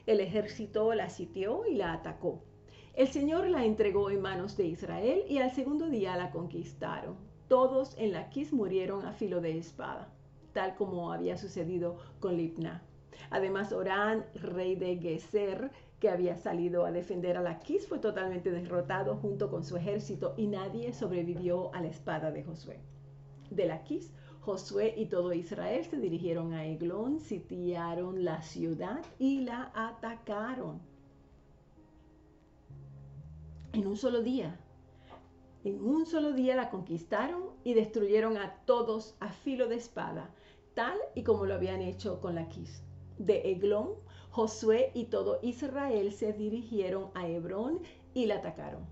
El 0.05 0.19
ejército 0.19 0.93
la 0.93 1.09
sitió 1.09 1.65
y 1.65 1.75
la 1.75 1.93
atacó. 1.93 2.43
El 2.93 3.07
Señor 3.07 3.47
la 3.47 3.65
entregó 3.65 4.09
en 4.09 4.21
manos 4.21 4.57
de 4.57 4.65
Israel 4.65 5.23
y 5.27 5.37
al 5.37 5.51
segundo 5.51 5.89
día 5.89 6.15
la 6.15 6.31
conquistaron. 6.31 7.15
Todos 7.47 7.97
en 7.97 8.11
Laquis 8.11 8.53
murieron 8.53 9.05
a 9.05 9.13
filo 9.13 9.41
de 9.41 9.57
espada 9.57 10.11
tal 10.53 10.75
como 10.75 11.11
había 11.11 11.37
sucedido 11.37 11.97
con 12.19 12.37
Lipna. 12.37 12.81
Además, 13.29 13.71
Orán, 13.71 14.25
rey 14.35 14.75
de 14.75 14.97
Geser, 14.97 15.71
que 16.01 16.09
había 16.09 16.35
salido 16.35 16.83
a 16.83 16.91
defender 16.91 17.37
a 17.37 17.41
Laquis, 17.41 17.87
fue 17.87 17.99
totalmente 17.99 18.49
derrotado 18.49 19.15
junto 19.17 19.51
con 19.51 19.63
su 19.63 19.77
ejército 19.77 20.33
y 20.35 20.47
nadie 20.47 20.93
sobrevivió 20.93 21.73
a 21.75 21.81
la 21.81 21.89
espada 21.89 22.31
de 22.31 22.43
Josué. 22.43 22.79
De 23.51 23.67
Laquis, 23.67 24.11
Josué 24.41 24.95
y 24.97 25.05
todo 25.05 25.31
Israel 25.31 25.85
se 25.85 25.97
dirigieron 25.97 26.53
a 26.53 26.65
Eglón, 26.65 27.19
sitiaron 27.19 28.25
la 28.25 28.41
ciudad 28.41 29.05
y 29.19 29.41
la 29.41 29.71
atacaron. 29.75 30.81
En 33.73 33.85
un 33.85 33.95
solo 33.95 34.23
día, 34.23 34.59
en 35.63 35.85
un 35.85 36.07
solo 36.07 36.33
día 36.33 36.55
la 36.55 36.71
conquistaron 36.71 37.43
y 37.63 37.75
destruyeron 37.75 38.37
a 38.37 38.55
todos 38.65 39.15
a 39.19 39.31
filo 39.31 39.67
de 39.67 39.75
espada, 39.75 40.31
tal 40.73 40.97
y 41.13 41.21
como 41.21 41.45
lo 41.45 41.53
habían 41.53 41.81
hecho 41.81 42.19
con 42.19 42.33
la 42.33 42.49
Quis. 42.49 42.83
De 43.19 43.51
Eglón, 43.51 43.89
Josué 44.31 44.91
y 44.93 45.05
todo 45.05 45.39
Israel 45.41 46.13
se 46.13 46.31
dirigieron 46.31 47.11
a 47.15 47.27
Hebrón 47.27 47.81
y 48.13 48.27
la 48.27 48.37
atacaron. 48.37 48.85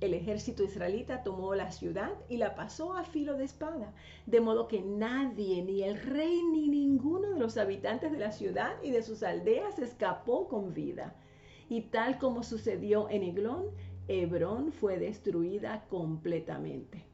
El 0.00 0.14
ejército 0.14 0.62
israelita 0.62 1.24
tomó 1.24 1.56
la 1.56 1.72
ciudad 1.72 2.12
y 2.28 2.36
la 2.36 2.54
pasó 2.54 2.94
a 2.94 3.02
filo 3.02 3.34
de 3.34 3.42
espada, 3.42 3.92
de 4.26 4.40
modo 4.40 4.68
que 4.68 4.82
nadie, 4.82 5.62
ni 5.62 5.82
el 5.82 6.00
rey, 6.00 6.40
ni 6.52 6.68
ninguno 6.68 7.30
de 7.30 7.40
los 7.40 7.56
habitantes 7.56 8.12
de 8.12 8.18
la 8.18 8.30
ciudad 8.30 8.76
y 8.84 8.92
de 8.92 9.02
sus 9.02 9.24
aldeas 9.24 9.80
escapó 9.80 10.46
con 10.46 10.72
vida. 10.74 11.16
Y 11.68 11.80
tal 11.82 12.18
como 12.18 12.44
sucedió 12.44 13.10
en 13.10 13.24
Eglón, 13.24 13.70
Hebrón 14.06 14.70
fue 14.70 14.98
destruida 14.98 15.86
completamente. 15.88 17.04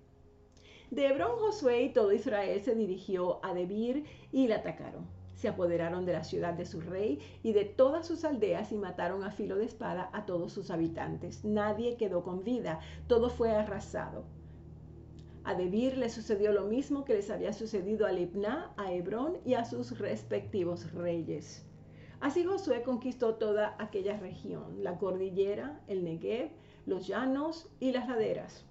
De 0.91 1.07
Hebrón, 1.07 1.39
Josué 1.39 1.85
y 1.85 1.93
todo 1.95 2.13
Israel 2.13 2.61
se 2.61 2.75
dirigió 2.75 3.43
a 3.43 3.55
Debir 3.55 4.05
y 4.33 4.49
la 4.49 4.57
atacaron. 4.57 5.20
Se 5.40 5.49
apoderaron 5.49 6.04
de 6.04 6.12
la 6.12 6.23
ciudad 6.23 6.52
de 6.52 6.66
su 6.66 6.82
rey 6.82 7.18
y 7.42 7.54
de 7.54 7.64
todas 7.64 8.06
sus 8.06 8.26
aldeas 8.26 8.73
y 8.73 8.76
mataron 8.76 9.25
a 9.25 9.30
filo 9.30 9.56
de 9.56 9.64
espada 9.64 10.11
a 10.12 10.26
todos 10.26 10.52
sus 10.52 10.70
habitantes. 10.70 11.47
Nadie 11.47 11.97
quedó 11.97 12.23
con 12.23 12.44
vida, 12.44 12.80
todo 13.06 13.30
fue 13.30 13.50
arrasado. 13.50 14.25
A 15.44 15.54
Debir 15.54 15.97
le 15.97 16.11
sucedió 16.11 16.52
lo 16.52 16.66
mismo 16.66 17.06
que 17.06 17.14
les 17.14 17.30
había 17.30 17.54
sucedido 17.54 18.06
a 18.06 18.12
Libná, 18.12 18.75
a 18.76 18.92
Hebrón 18.92 19.38
y 19.47 19.54
a 19.54 19.64
sus 19.64 19.99
respectivos 19.99 20.92
reyes. 20.92 21.64
Así 22.20 22.44
Josué 22.44 22.82
conquistó 22.82 23.37
toda 23.37 23.76
aquella 23.78 24.18
región, 24.18 24.85
la 24.85 24.99
cordillera, 24.99 25.80
el 25.88 26.04
Negev, 26.04 26.50
los 26.85 27.06
llanos 27.06 27.70
y 27.80 27.92
las 27.92 28.06
laderas 28.06 28.66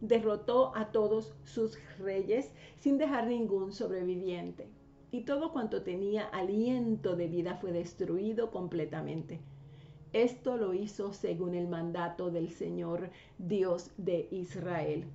derrotó 0.00 0.76
a 0.76 0.92
todos 0.92 1.34
sus 1.44 1.78
reyes 1.98 2.52
sin 2.78 2.98
dejar 2.98 3.26
ningún 3.26 3.72
sobreviviente. 3.72 4.68
Y 5.16 5.22
todo 5.22 5.50
cuanto 5.50 5.80
tenía 5.80 6.26
aliento 6.26 7.16
de 7.16 7.26
vida 7.26 7.56
fue 7.56 7.72
destruido 7.72 8.50
completamente. 8.50 9.40
Esto 10.12 10.58
lo 10.58 10.74
hizo 10.74 11.14
según 11.14 11.54
el 11.54 11.68
mandato 11.68 12.30
del 12.30 12.50
Señor 12.50 13.08
Dios 13.38 13.92
de 13.96 14.28
Israel. 14.30 15.06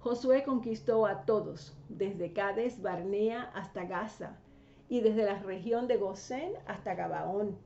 Josué 0.00 0.42
conquistó 0.42 1.06
a 1.06 1.24
todos, 1.24 1.78
desde 1.88 2.32
Cades 2.32 2.82
Barnea 2.82 3.42
hasta 3.54 3.84
Gaza, 3.84 4.40
y 4.88 4.98
desde 5.02 5.24
la 5.24 5.38
región 5.38 5.86
de 5.86 5.98
Gosén 5.98 6.54
hasta 6.66 6.96
Gabaón 6.96 7.56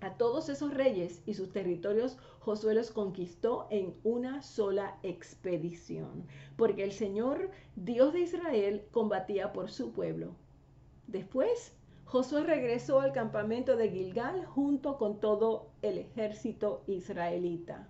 a 0.00 0.14
todos 0.14 0.48
esos 0.48 0.74
reyes 0.74 1.22
y 1.26 1.34
sus 1.34 1.50
territorios 1.50 2.18
Josué 2.38 2.74
los 2.74 2.92
conquistó 2.92 3.66
en 3.70 3.94
una 4.04 4.42
sola 4.42 4.96
expedición, 5.02 6.24
porque 6.56 6.84
el 6.84 6.92
Señor, 6.92 7.50
Dios 7.74 8.12
de 8.12 8.20
Israel, 8.20 8.86
combatía 8.92 9.52
por 9.52 9.72
su 9.72 9.90
pueblo. 9.90 10.36
Después, 11.08 11.74
Josué 12.04 12.44
regresó 12.44 13.00
al 13.00 13.12
campamento 13.12 13.76
de 13.76 13.90
Gilgal 13.90 14.44
junto 14.44 14.98
con 14.98 15.20
todo 15.20 15.70
el 15.82 15.98
ejército 15.98 16.84
israelita. 16.86 17.88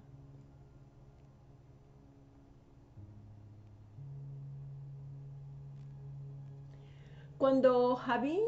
Cuando 7.38 7.96
Javín 7.96 8.40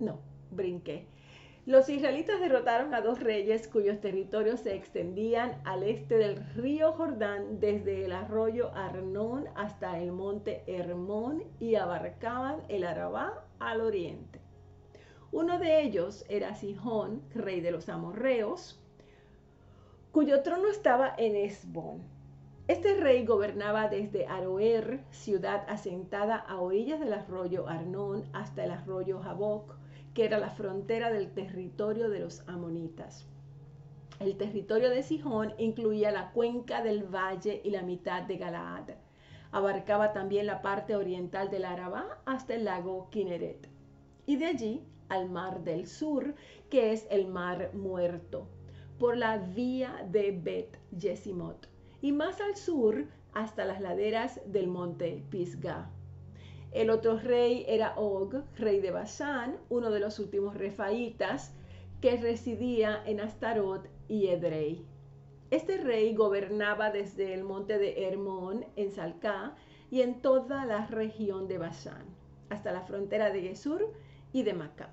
No, 0.00 0.18
brinqué. 0.50 1.11
Los 1.64 1.88
israelitas 1.88 2.40
derrotaron 2.40 2.92
a 2.92 3.02
dos 3.02 3.20
reyes 3.20 3.68
cuyos 3.68 4.00
territorios 4.00 4.60
se 4.60 4.74
extendían 4.74 5.62
al 5.64 5.84
este 5.84 6.18
del 6.18 6.44
río 6.54 6.92
Jordán 6.94 7.60
desde 7.60 8.04
el 8.04 8.10
arroyo 8.10 8.74
Arnón 8.74 9.44
hasta 9.54 10.00
el 10.00 10.10
monte 10.10 10.64
Hermón 10.66 11.44
y 11.60 11.76
abarcaban 11.76 12.62
el 12.68 12.82
Arabá 12.82 13.44
al 13.60 13.80
oriente. 13.80 14.40
Uno 15.30 15.60
de 15.60 15.82
ellos 15.82 16.24
era 16.28 16.56
Sihón, 16.56 17.22
rey 17.32 17.60
de 17.60 17.70
los 17.70 17.88
amorreos, 17.88 18.82
cuyo 20.10 20.42
trono 20.42 20.68
estaba 20.68 21.14
en 21.16 21.36
Esbón. 21.36 22.02
Este 22.66 22.96
rey 22.96 23.24
gobernaba 23.24 23.88
desde 23.88 24.26
Aroer, 24.26 25.04
ciudad 25.12 25.64
asentada 25.68 26.36
a 26.36 26.60
orillas 26.60 26.98
del 26.98 27.12
arroyo 27.12 27.68
Arnón, 27.68 28.24
hasta 28.32 28.64
el 28.64 28.72
arroyo 28.72 29.20
Jaboc, 29.20 29.76
que 30.14 30.24
era 30.24 30.38
la 30.38 30.50
frontera 30.50 31.10
del 31.10 31.32
territorio 31.32 32.10
de 32.10 32.20
los 32.20 32.46
amonitas. 32.48 33.26
El 34.20 34.36
territorio 34.36 34.90
de 34.90 35.02
Sihón 35.02 35.52
incluía 35.58 36.12
la 36.12 36.30
cuenca 36.32 36.82
del 36.82 37.02
valle 37.04 37.60
y 37.64 37.70
la 37.70 37.82
mitad 37.82 38.22
de 38.22 38.36
Galaad. 38.36 38.90
Abarcaba 39.50 40.12
también 40.12 40.46
la 40.46 40.62
parte 40.62 40.94
oriental 40.94 41.50
del 41.50 41.64
Arabá 41.64 42.20
hasta 42.24 42.54
el 42.54 42.64
lago 42.64 43.08
Kineret. 43.10 43.68
Y 44.26 44.36
de 44.36 44.46
allí 44.46 44.82
al 45.08 45.28
mar 45.28 45.64
del 45.64 45.86
sur, 45.86 46.34
que 46.70 46.92
es 46.92 47.06
el 47.10 47.26
mar 47.26 47.70
muerto, 47.74 48.46
por 48.98 49.16
la 49.16 49.38
vía 49.38 50.06
de 50.10 50.30
Bet 50.30 50.78
Yesimot. 50.96 51.68
Y 52.00 52.12
más 52.12 52.40
al 52.40 52.56
sur 52.56 53.06
hasta 53.34 53.64
las 53.64 53.80
laderas 53.80 54.40
del 54.46 54.68
monte 54.68 55.24
Pisgah. 55.30 55.90
El 56.72 56.88
otro 56.88 57.18
rey 57.18 57.64
era 57.68 57.94
Og, 57.96 58.34
rey 58.56 58.80
de 58.80 58.90
Basán, 58.90 59.58
uno 59.68 59.90
de 59.90 60.00
los 60.00 60.18
últimos 60.18 60.54
refaitas 60.54 61.54
que 62.00 62.16
residía 62.16 63.02
en 63.04 63.20
Astarot 63.20 63.86
y 64.08 64.28
Edrei. 64.28 64.84
Este 65.50 65.76
rey 65.76 66.14
gobernaba 66.14 66.90
desde 66.90 67.34
el 67.34 67.44
monte 67.44 67.78
de 67.78 68.08
Hermón 68.08 68.64
en 68.76 68.90
Salcá 68.90 69.54
y 69.90 70.00
en 70.00 70.22
toda 70.22 70.64
la 70.64 70.86
región 70.86 71.46
de 71.46 71.58
Basán, 71.58 72.06
hasta 72.48 72.72
la 72.72 72.80
frontera 72.80 73.30
de 73.30 73.42
Gesur 73.42 73.92
y 74.32 74.42
de 74.42 74.54
Macá. 74.54 74.88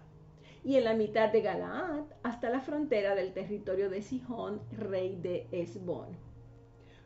y 0.63 0.75
en 0.75 0.83
la 0.83 0.93
mitad 0.93 1.31
de 1.31 1.41
Galaad 1.41 2.03
hasta 2.23 2.49
la 2.49 2.59
frontera 2.59 3.15
del 3.15 3.31
territorio 3.31 3.89
de 3.89 4.01
Sihón, 4.01 4.59
rey 4.71 5.15
de 5.15 5.47
Esbón. 5.53 6.28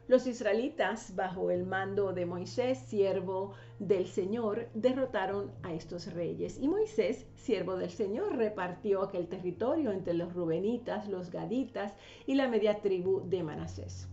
Los 0.05 0.27
israelitas, 0.27 1.15
bajo 1.15 1.49
el 1.49 1.65
mando 1.65 2.11
de 2.11 2.25
Moisés, 2.25 2.77
siervo 2.77 3.53
del 3.79 4.05
Señor, 4.05 4.67
derrotaron 4.73 5.53
a 5.63 5.73
estos 5.73 6.11
reyes. 6.11 6.59
Y 6.59 6.67
Moisés, 6.67 7.25
siervo 7.35 7.77
del 7.77 7.89
Señor, 7.89 8.35
repartió 8.35 9.01
aquel 9.01 9.29
territorio 9.29 9.93
entre 9.93 10.13
los 10.13 10.33
rubenitas, 10.33 11.07
los 11.07 11.31
gaditas 11.31 11.93
y 12.25 12.35
la 12.35 12.49
media 12.49 12.81
tribu 12.81 13.21
de 13.29 13.43
Manasés. 13.43 14.09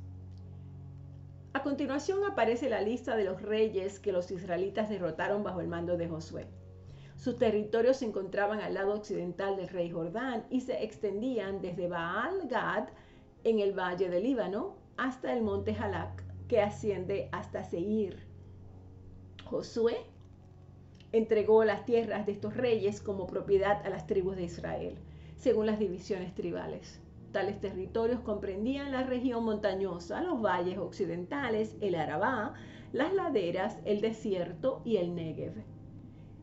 A 1.54 1.64
continuación 1.64 2.22
aparece 2.22 2.70
la 2.70 2.80
lista 2.82 3.16
de 3.16 3.24
los 3.24 3.42
reyes 3.42 3.98
que 3.98 4.12
los 4.12 4.30
israelitas 4.30 4.88
derrotaron 4.88 5.42
bajo 5.42 5.60
el 5.60 5.66
mando 5.66 5.96
de 5.96 6.08
Josué. 6.08 6.46
Sus 7.16 7.36
territorios 7.36 7.96
se 7.96 8.06
encontraban 8.06 8.60
al 8.60 8.74
lado 8.74 8.94
occidental 8.94 9.56
del 9.56 9.68
rey 9.68 9.90
Jordán 9.90 10.46
y 10.50 10.60
se 10.60 10.84
extendían 10.84 11.60
desde 11.60 11.88
Baal 11.88 12.46
Gad 12.48 12.90
en 13.42 13.58
el 13.58 13.76
valle 13.76 14.08
del 14.08 14.22
Líbano 14.22 14.79
hasta 15.00 15.32
el 15.32 15.40
monte 15.40 15.72
Halak, 15.72 16.22
que 16.46 16.60
asciende 16.60 17.30
hasta 17.32 17.64
Seir. 17.64 18.18
Josué 19.46 19.96
entregó 21.10 21.64
las 21.64 21.86
tierras 21.86 22.26
de 22.26 22.32
estos 22.32 22.54
reyes 22.54 23.00
como 23.00 23.26
propiedad 23.26 23.80
a 23.86 23.88
las 23.88 24.06
tribus 24.06 24.36
de 24.36 24.42
Israel, 24.42 24.98
según 25.36 25.64
las 25.64 25.78
divisiones 25.78 26.34
tribales. 26.34 27.00
Tales 27.32 27.58
territorios 27.60 28.20
comprendían 28.20 28.92
la 28.92 29.04
región 29.04 29.42
montañosa, 29.42 30.20
los 30.20 30.42
valles 30.42 30.76
occidentales, 30.76 31.76
el 31.80 31.94
Arabá, 31.94 32.52
las 32.92 33.14
laderas, 33.14 33.78
el 33.86 34.02
desierto 34.02 34.82
y 34.84 34.98
el 34.98 35.14
Negev. 35.14 35.64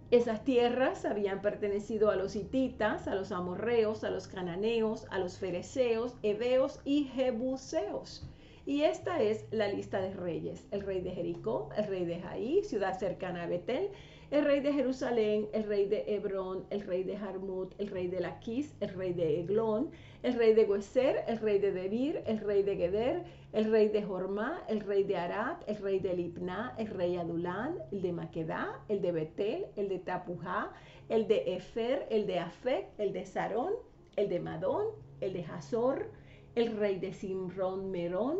Esas 0.09 0.43
tierras 0.43 1.05
habían 1.05 1.43
pertenecido 1.43 2.09
a 2.09 2.15
los 2.15 2.35
hititas, 2.35 3.07
a 3.07 3.13
los 3.13 3.31
amorreos, 3.31 4.03
a 4.03 4.09
los 4.09 4.27
cananeos, 4.27 5.05
a 5.11 5.19
los 5.19 5.37
fereceos, 5.37 6.15
heveos 6.23 6.79
y 6.85 7.03
jebuseos. 7.03 8.27
Y 8.67 8.83
esta 8.83 9.23
es 9.23 9.45
la 9.51 9.69
lista 9.69 10.01
de 10.01 10.13
reyes. 10.13 10.67
El 10.71 10.81
rey 10.81 10.99
de 10.99 11.11
Jericó, 11.11 11.69
el 11.77 11.85
rey 11.85 12.03
de 12.03 12.19
Jaí, 12.19 12.65
ciudad 12.65 12.99
cercana 12.99 13.43
a 13.43 13.47
Betel, 13.47 13.91
el 14.29 14.43
rey 14.43 14.59
de 14.59 14.73
Jerusalén, 14.73 15.47
el 15.53 15.63
rey 15.63 15.87
de 15.87 16.03
Hebrón, 16.05 16.65
el 16.69 16.81
rey 16.81 17.03
de 17.03 17.15
Jarmut, 17.15 17.73
el 17.79 17.87
rey 17.87 18.07
de 18.07 18.19
Laquis, 18.19 18.75
el 18.81 18.89
rey 18.89 19.13
de 19.13 19.39
Eglón, 19.39 19.89
el 20.21 20.33
rey 20.33 20.53
de 20.53 20.65
Gueser, 20.65 21.23
el 21.29 21.37
rey 21.39 21.59
de 21.59 21.71
Debir, 21.71 22.21
el 22.25 22.41
rey 22.41 22.61
de 22.61 22.75
Geder, 22.75 23.23
el 23.53 23.71
rey 23.71 23.87
de 23.87 24.03
Jormá, 24.03 24.61
el 24.67 24.81
rey 24.81 25.05
de 25.05 25.15
Arad, 25.15 25.59
el 25.65 25.77
rey 25.77 25.99
de 25.99 26.13
Lipná, 26.13 26.75
el 26.77 26.87
rey 26.87 27.15
Adulán, 27.15 27.77
el 27.93 28.01
de 28.01 28.11
Maquedá, 28.11 28.81
el 28.89 29.01
de 29.01 29.13
Betel, 29.13 29.67
el 29.77 29.87
de 29.87 29.99
Tapujá, 29.99 30.73
el 31.07 31.25
de 31.29 31.55
Efer, 31.55 32.05
el 32.09 32.27
de 32.27 32.39
Afek, 32.39 32.89
el 32.97 33.13
de 33.13 33.25
Sarón, 33.25 33.75
el 34.17 34.27
de 34.27 34.41
Madón, 34.41 34.87
el 35.21 35.31
de 35.31 35.45
Hazor, 35.45 36.11
el 36.55 36.75
rey 36.75 36.99
de 36.99 37.13
Simrón 37.13 37.91
Merón, 37.91 38.39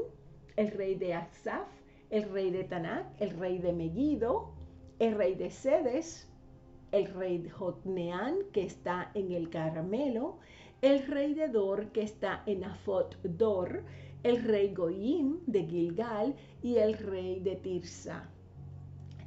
el 0.58 0.72
rey 0.72 0.96
de 0.96 1.14
Aksaf, 1.14 1.68
el 2.10 2.30
rey 2.30 2.52
de 2.52 2.64
Tanac, 2.64 3.06
el 3.22 3.32
rey 3.40 3.60
de 3.60 3.74
Megiddo, 3.74 4.52
el 5.00 5.16
rey 5.16 5.36
de 5.36 5.50
Sedes, 5.52 6.28
el 6.92 7.14
rey 7.14 7.38
de 7.38 7.50
Jotneán, 7.50 8.40
que 8.52 8.64
está 8.64 9.12
en 9.14 9.32
el 9.32 9.50
Carmelo, 9.50 10.40
el 10.82 11.06
rey 11.08 11.34
de 11.34 11.48
Dor, 11.48 11.92
que 11.92 12.02
está 12.02 12.44
en 12.46 12.64
Afot 12.64 13.22
Dor, 13.24 13.84
el 14.24 14.44
rey 14.44 14.74
Goim 14.74 15.40
de 15.46 15.66
Gilgal 15.66 16.36
y 16.64 16.78
el 16.78 16.98
rey 16.98 17.40
de 17.40 17.56
Tirsa. 17.56 18.30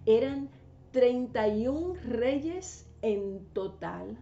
Eran 0.07 0.49
31 0.91 1.95
reyes 2.03 2.89
en 3.03 3.45
total. 3.53 4.19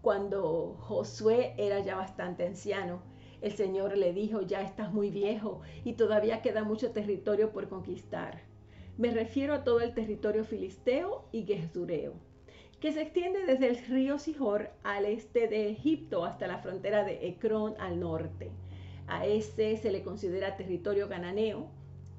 Cuando 0.00 0.76
Josué 0.80 1.54
era 1.58 1.80
ya 1.80 1.96
bastante 1.96 2.46
anciano, 2.46 3.07
el 3.40 3.52
Señor 3.52 3.96
le 3.96 4.12
dijo, 4.12 4.42
ya 4.42 4.62
estás 4.62 4.92
muy 4.92 5.10
viejo 5.10 5.60
y 5.84 5.94
todavía 5.94 6.42
queda 6.42 6.64
mucho 6.64 6.90
territorio 6.90 7.52
por 7.52 7.68
conquistar. 7.68 8.42
Me 8.96 9.10
refiero 9.10 9.54
a 9.54 9.64
todo 9.64 9.80
el 9.80 9.94
territorio 9.94 10.44
filisteo 10.44 11.24
y 11.30 11.44
gesureo, 11.44 12.14
que 12.80 12.92
se 12.92 13.02
extiende 13.02 13.46
desde 13.46 13.68
el 13.68 13.78
río 13.86 14.18
Sihor 14.18 14.70
al 14.82 15.04
este 15.04 15.46
de 15.46 15.70
Egipto 15.70 16.24
hasta 16.24 16.46
la 16.46 16.58
frontera 16.58 17.04
de 17.04 17.28
Ecrón 17.28 17.74
al 17.78 18.00
norte. 18.00 18.50
A 19.06 19.24
este 19.24 19.76
se 19.76 19.92
le 19.92 20.02
considera 20.02 20.56
territorio 20.56 21.08
cananeo 21.08 21.68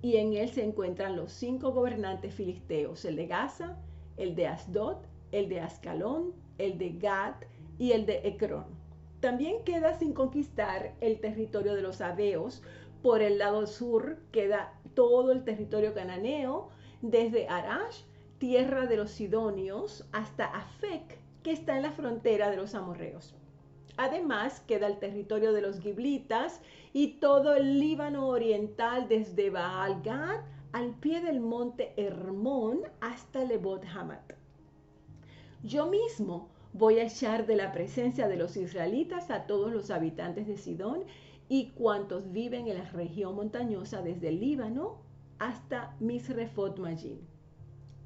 y 0.01 0.17
en 0.17 0.33
él 0.33 0.49
se 0.49 0.63
encuentran 0.63 1.15
los 1.15 1.33
cinco 1.33 1.71
gobernantes 1.71 2.33
filisteos, 2.33 3.03
el 3.03 3.17
de 3.17 3.27
Gaza, 3.27 3.77
el 4.15 4.35
de 4.35 4.47
Asdod, 4.47 4.97
el 5.31 5.49
de 5.49 5.59
Ascalón, 5.59 6.33
el 6.57 6.77
de 6.77 6.91
Gad 6.91 7.35
y 7.77 7.91
el 7.91 8.05
de 8.05 8.21
Ecrón. 8.23 8.65
También 9.19 9.63
queda 9.63 9.93
sin 9.93 10.13
conquistar 10.13 10.93
el 11.01 11.19
territorio 11.19 11.75
de 11.75 11.81
los 11.81 12.01
Abeos. 12.01 12.63
Por 13.01 13.21
el 13.21 13.37
lado 13.37 13.67
sur 13.67 14.17
queda 14.31 14.73
todo 14.93 15.31
el 15.31 15.43
territorio 15.43 15.93
cananeo, 15.93 16.69
desde 17.01 17.47
Arash, 17.47 18.03
tierra 18.37 18.85
de 18.85 18.97
los 18.97 19.11
Sidonios, 19.11 20.05
hasta 20.11 20.45
Afek, 20.45 21.19
que 21.43 21.51
está 21.51 21.75
en 21.75 21.83
la 21.83 21.91
frontera 21.91 22.49
de 22.49 22.57
los 22.57 22.75
amorreos. 22.75 23.35
Además, 23.97 24.61
queda 24.61 24.87
el 24.87 24.99
territorio 24.99 25.51
de 25.51 25.61
los 25.61 25.79
giblitas 25.79 26.61
y 26.93 27.19
todo 27.19 27.55
el 27.55 27.79
Líbano 27.79 28.27
oriental 28.27 29.09
desde 29.09 29.49
Baal 29.49 30.01
Gad 30.01 30.41
al 30.71 30.91
pie 30.95 31.19
del 31.21 31.41
monte 31.41 31.93
Hermón 31.97 32.81
hasta 33.01 33.43
Lebot 33.43 33.83
Hamat. 33.85 34.33
Yo 35.63 35.87
mismo 35.87 36.47
Voy 36.73 36.99
a 36.99 37.03
echar 37.03 37.47
de 37.47 37.55
la 37.55 37.71
presencia 37.71 38.27
de 38.27 38.37
los 38.37 38.55
israelitas 38.55 39.31
a 39.31 39.47
todos 39.47 39.73
los 39.73 39.89
habitantes 39.89 40.45
de 40.45 40.55
Sidón 40.55 41.03
y 41.47 41.71
cuantos 41.71 42.31
viven 42.31 42.67
en 42.67 42.77
la 42.77 42.89
región 42.91 43.35
montañosa 43.35 44.03
desde 44.03 44.29
el 44.29 44.39
Líbano 44.39 45.01
hasta 45.39 45.95
Misrefot 45.99 46.77
Magin. 46.77 47.19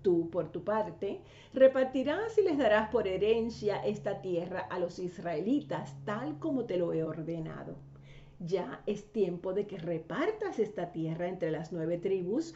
Tú, 0.02 0.30
por 0.30 0.50
tu 0.50 0.64
parte, 0.64 1.22
repartirás 1.54 2.38
y 2.38 2.44
les 2.44 2.58
darás 2.58 2.90
por 2.90 3.06
herencia 3.06 3.78
esta 3.86 4.22
tierra 4.22 4.62
a 4.62 4.80
los 4.80 4.98
israelitas, 4.98 5.96
tal 6.06 6.40
como 6.40 6.64
te 6.66 6.78
lo 6.78 6.94
he 6.94 7.04
ordenado. 7.04 7.76
Ya 8.40 8.82
es 8.86 9.12
tiempo 9.12 9.54
de 9.54 9.68
que 9.68 9.78
repartas 9.78 10.58
esta 10.60 10.94
tierra 10.94 11.28
entre 11.28 11.52
las 11.52 11.74
nueve 11.74 11.98
tribus 11.98 12.56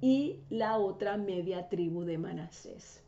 y 0.00 0.40
la 0.48 0.78
otra 0.78 1.18
media 1.18 1.68
tribu 1.68 2.04
de 2.04 2.18
Manasés. 2.18 3.03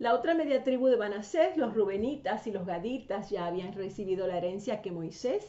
La 0.00 0.14
otra 0.14 0.32
media 0.32 0.64
tribu 0.64 0.86
de 0.86 0.96
Manasés, 0.96 1.58
los 1.58 1.74
rubenitas 1.74 2.46
y 2.46 2.52
los 2.52 2.64
gaditas, 2.64 3.28
ya 3.28 3.44
habían 3.44 3.74
recibido 3.74 4.26
la 4.26 4.38
herencia 4.38 4.80
que 4.80 4.90
Moisés, 4.90 5.44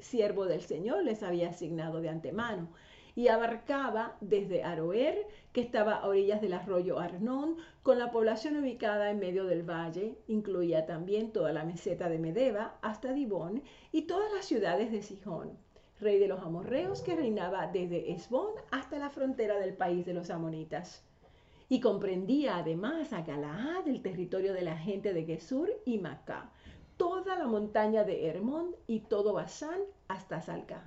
siervo 0.00 0.46
del 0.46 0.62
Señor, 0.62 1.04
les 1.04 1.22
había 1.22 1.50
asignado 1.50 2.00
de 2.00 2.08
antemano 2.08 2.70
y 3.14 3.28
abarcaba 3.28 4.16
desde 4.20 4.64
Aroer, 4.64 5.28
que 5.52 5.60
estaba 5.60 5.94
a 5.94 6.08
orillas 6.08 6.40
del 6.40 6.54
arroyo 6.54 6.98
Arnón, 6.98 7.56
con 7.84 8.00
la 8.00 8.10
población 8.10 8.56
ubicada 8.56 9.12
en 9.12 9.20
medio 9.20 9.44
del 9.44 9.62
valle, 9.62 10.18
incluía 10.26 10.86
también 10.86 11.30
toda 11.30 11.52
la 11.52 11.64
meseta 11.64 12.08
de 12.08 12.18
Medeba 12.18 12.76
hasta 12.82 13.12
Dibón 13.12 13.62
y 13.92 14.08
todas 14.08 14.32
las 14.32 14.44
ciudades 14.44 14.90
de 14.90 15.02
Sijón, 15.02 15.56
rey 16.00 16.18
de 16.18 16.26
los 16.26 16.40
amorreos 16.40 17.00
que 17.00 17.14
reinaba 17.14 17.68
desde 17.68 18.10
Esbón 18.10 18.54
hasta 18.72 18.98
la 18.98 19.10
frontera 19.10 19.56
del 19.60 19.76
país 19.76 20.04
de 20.04 20.14
los 20.14 20.30
amonitas 20.30 21.04
y 21.68 21.80
comprendía 21.80 22.58
además 22.58 23.12
a 23.12 23.22
Galaad, 23.22 23.88
el 23.88 24.02
territorio 24.02 24.52
de 24.52 24.62
la 24.62 24.76
gente 24.76 25.12
de 25.12 25.24
Gesur 25.24 25.70
y 25.84 25.98
Macá, 25.98 26.50
toda 26.96 27.36
la 27.38 27.46
montaña 27.46 28.04
de 28.04 28.26
Hermón 28.26 28.76
y 28.86 29.00
todo 29.00 29.32
Basán 29.32 29.80
hasta 30.08 30.40
Salca. 30.40 30.86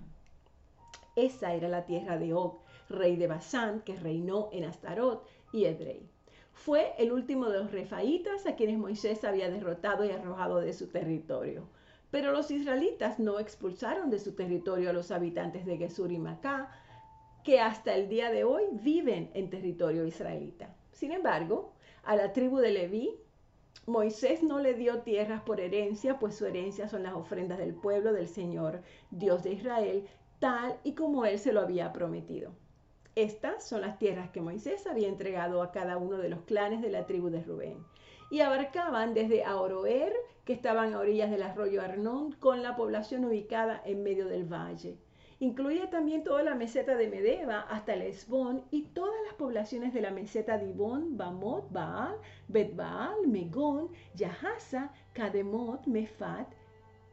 Esa 1.15 1.53
era 1.53 1.67
la 1.67 1.85
tierra 1.85 2.17
de 2.17 2.33
Og, 2.33 2.59
rey 2.89 3.15
de 3.15 3.27
Basán, 3.27 3.81
que 3.81 3.95
reinó 3.95 4.49
en 4.51 4.65
Astarot 4.65 5.27
y 5.51 5.65
Edrei. 5.65 6.07
Fue 6.53 6.93
el 6.97 7.11
último 7.11 7.49
de 7.49 7.59
los 7.59 7.71
refaítas 7.71 8.45
a 8.45 8.55
quienes 8.55 8.77
Moisés 8.77 9.23
había 9.23 9.49
derrotado 9.49 10.05
y 10.05 10.11
arrojado 10.11 10.59
de 10.59 10.73
su 10.73 10.87
territorio. 10.87 11.67
Pero 12.11 12.31
los 12.31 12.51
israelitas 12.51 13.19
no 13.19 13.39
expulsaron 13.39 14.09
de 14.09 14.19
su 14.19 14.33
territorio 14.33 14.89
a 14.89 14.93
los 14.93 15.11
habitantes 15.11 15.65
de 15.65 15.77
Gesur 15.77 16.11
y 16.11 16.19
Macá, 16.19 16.71
que 17.47 17.61
hasta 17.61 17.95
el 17.95 18.09
día 18.09 18.29
de 18.29 18.43
hoy 18.43 18.63
viven 18.73 19.31
en 19.33 19.49
territorio 19.49 20.05
israelita. 20.05 20.75
Sin 20.91 21.13
embargo, 21.13 21.71
a 22.03 22.17
la 22.17 22.33
tribu 22.33 22.57
de 22.57 22.71
Leví, 22.71 23.17
Moisés 23.85 24.43
no 24.43 24.59
le 24.59 24.73
dio 24.73 24.99
tierras 25.03 25.43
por 25.43 25.61
herencia, 25.61 26.19
pues 26.19 26.35
su 26.35 26.45
herencia 26.45 26.89
son 26.89 27.03
las 27.03 27.13
ofrendas 27.13 27.57
del 27.57 27.73
pueblo 27.73 28.11
del 28.11 28.27
Señor, 28.27 28.81
Dios 29.11 29.43
de 29.43 29.53
Israel, 29.53 30.05
tal 30.39 30.77
y 30.83 30.91
como 30.91 31.23
él 31.23 31.39
se 31.39 31.53
lo 31.53 31.61
había 31.61 31.93
prometido. 31.93 32.51
Estas 33.15 33.65
son 33.65 33.79
las 33.79 33.97
tierras 33.97 34.29
que 34.31 34.41
Moisés 34.41 34.85
había 34.85 35.07
entregado 35.07 35.61
a 35.61 35.71
cada 35.71 35.95
uno 35.95 36.17
de 36.17 36.27
los 36.27 36.41
clanes 36.41 36.81
de 36.81 36.89
la 36.89 37.05
tribu 37.05 37.29
de 37.29 37.43
Rubén, 37.43 37.77
y 38.29 38.41
abarcaban 38.41 39.13
desde 39.13 39.45
Aoroer, 39.45 40.11
que 40.43 40.51
estaban 40.51 40.93
a 40.93 40.99
orillas 40.99 41.31
del 41.31 41.43
arroyo 41.43 41.81
Arnón, 41.81 42.33
con 42.33 42.61
la 42.61 42.75
población 42.75 43.23
ubicada 43.23 43.81
en 43.85 44.03
medio 44.03 44.27
del 44.27 44.43
valle, 44.43 44.97
Incluye 45.39 45.85
también 45.87 46.23
toda 46.23 46.41
la 46.41 46.55
meseta 46.55 46.95
de 46.95 47.07
Medeba 47.07 47.61
hasta 47.69 47.93
el 47.93 48.01
Esbón 48.01 48.63
y 48.71 48.87
todas 48.87 49.15
las 49.25 49.35
poblaciones 49.35 49.93
de 49.93 50.01
la 50.01 50.09
meseta 50.09 50.57
de 50.57 50.69
Ibón, 50.69 51.15
Bamot, 51.15 51.71
Baal, 51.71 52.15
Betbaal, 52.47 53.27
Megón, 53.27 53.89
Yahaza, 54.15 54.91
Kademot, 55.13 55.85
Mefat, 55.85 56.47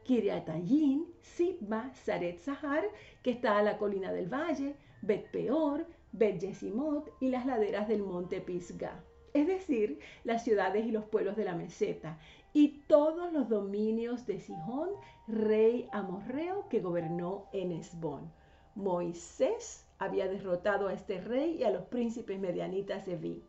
Kiriatayin, 0.04 1.06
Sibma, 1.20 1.92
Saret 1.94 2.38
Sahar, 2.38 2.84
que 3.22 3.32
está 3.32 3.58
a 3.58 3.62
la 3.62 3.76
colina 3.76 4.10
del 4.10 4.32
valle, 4.32 4.76
Bet 5.02 5.30
Peor, 5.30 5.86
Bet 6.12 6.40
Yesimot 6.40 7.10
y 7.20 7.28
las 7.28 7.44
laderas 7.44 7.88
del 7.88 8.02
monte 8.02 8.40
Pisgah. 8.40 9.04
Es 9.34 9.46
decir, 9.46 9.98
las 10.22 10.44
ciudades 10.44 10.86
y 10.86 10.92
los 10.92 11.04
pueblos 11.04 11.36
de 11.36 11.44
la 11.44 11.56
meseta, 11.56 12.18
y 12.54 12.84
todos 12.86 13.32
los 13.32 13.48
dominios 13.48 14.26
de 14.26 14.38
Sihón, 14.38 14.90
rey 15.26 15.88
amorreo 15.92 16.68
que 16.68 16.80
gobernó 16.80 17.48
en 17.52 17.72
Esbón. 17.72 18.32
Moisés 18.76 19.84
había 19.98 20.28
derrotado 20.28 20.86
a 20.86 20.92
este 20.92 21.20
rey 21.20 21.56
y 21.58 21.64
a 21.64 21.70
los 21.70 21.82
príncipes 21.86 22.38
medianitas 22.38 23.06
de 23.06 23.16
Vi. 23.16 23.44